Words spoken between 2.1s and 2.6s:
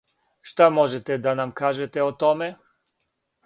томе?